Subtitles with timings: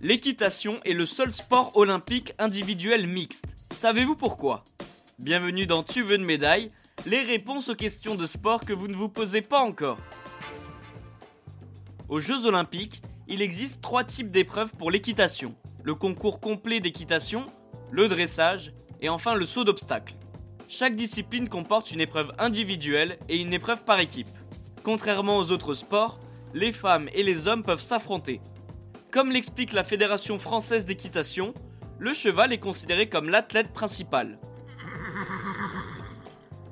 [0.00, 3.44] L'équitation est le seul sport olympique individuel mixte.
[3.72, 4.64] Savez-vous pourquoi?
[5.18, 6.70] Bienvenue dans Tu veux une médaille
[7.04, 9.98] Les réponses aux questions de sport que vous ne vous posez pas encore.
[12.08, 15.54] Aux Jeux olympiques, il existe trois types d'épreuves pour l'équitation.
[15.82, 17.44] Le concours complet d'équitation,
[17.90, 18.72] le dressage
[19.02, 20.14] et enfin le saut d'obstacle.
[20.70, 24.28] Chaque discipline comporte une épreuve individuelle et une épreuve par équipe.
[24.82, 26.20] Contrairement aux autres sports,
[26.52, 28.42] les femmes et les hommes peuvent s'affronter.
[29.10, 31.54] Comme l'explique la Fédération française d'équitation,
[31.98, 34.38] le cheval est considéré comme l'athlète principal.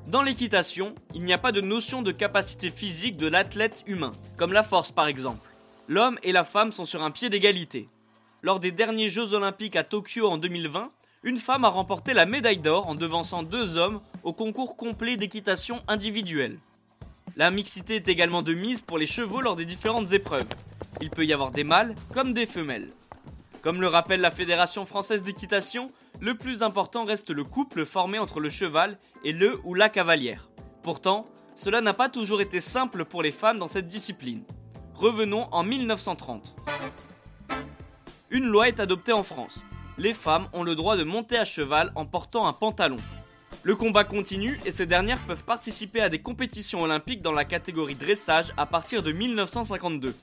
[0.08, 4.52] Dans l'équitation, il n'y a pas de notion de capacité physique de l'athlète humain, comme
[4.52, 5.48] la force par exemple.
[5.88, 7.88] L'homme et la femme sont sur un pied d'égalité.
[8.42, 10.90] Lors des derniers Jeux olympiques à Tokyo en 2020,
[11.22, 15.82] une femme a remporté la médaille d'or en devançant deux hommes au concours complet d'équitation
[15.88, 16.58] individuelle.
[17.36, 20.46] La mixité est également de mise pour les chevaux lors des différentes épreuves.
[21.00, 22.92] Il peut y avoir des mâles comme des femelles.
[23.62, 25.90] Comme le rappelle la Fédération française d'équitation,
[26.20, 30.48] le plus important reste le couple formé entre le cheval et le ou la cavalière.
[30.82, 34.44] Pourtant, cela n'a pas toujours été simple pour les femmes dans cette discipline.
[34.94, 36.54] Revenons en 1930.
[38.30, 39.64] Une loi est adoptée en France.
[39.98, 42.96] Les femmes ont le droit de monter à cheval en portant un pantalon.
[43.62, 47.94] Le combat continue et ces dernières peuvent participer à des compétitions olympiques dans la catégorie
[47.94, 50.14] dressage à partir de 1952.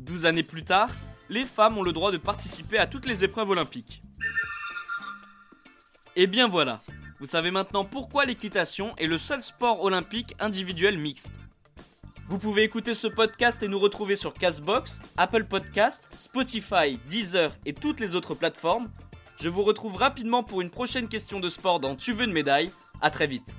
[0.00, 0.90] 12 années plus tard,
[1.28, 4.02] les femmes ont le droit de participer à toutes les épreuves olympiques.
[6.16, 6.80] Et bien voilà,
[7.20, 11.40] vous savez maintenant pourquoi l'équitation est le seul sport olympique individuel mixte.
[12.26, 17.74] Vous pouvez écouter ce podcast et nous retrouver sur Castbox, Apple Podcast, Spotify, Deezer et
[17.74, 18.88] toutes les autres plateformes.
[19.40, 22.70] Je vous retrouve rapidement pour une prochaine question de sport dans Tu veux une médaille.
[23.02, 23.58] À très vite.